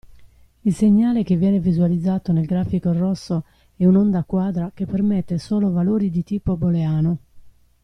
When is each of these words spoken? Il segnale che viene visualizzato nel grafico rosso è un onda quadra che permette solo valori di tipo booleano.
Il 0.63 0.73
segnale 0.73 1.21
che 1.23 1.37
viene 1.37 1.59
visualizzato 1.59 2.31
nel 2.31 2.47
grafico 2.47 2.91
rosso 2.91 3.43
è 3.75 3.85
un 3.85 3.97
onda 3.97 4.23
quadra 4.23 4.71
che 4.73 4.87
permette 4.87 5.37
solo 5.37 5.69
valori 5.69 6.09
di 6.09 6.23
tipo 6.23 6.57
booleano. 6.57 7.17